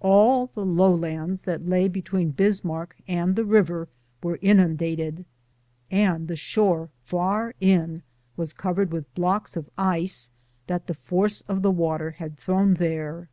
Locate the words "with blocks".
8.90-9.56